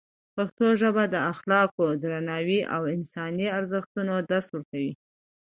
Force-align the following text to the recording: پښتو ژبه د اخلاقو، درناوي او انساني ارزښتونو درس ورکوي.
پښتو 0.35 0.67
ژبه 0.81 1.03
د 1.09 1.15
اخلاقو، 1.31 1.85
درناوي 2.03 2.61
او 2.75 2.81
انساني 2.95 3.47
ارزښتونو 3.57 4.13
درس 4.29 4.47
ورکوي. 4.51 4.93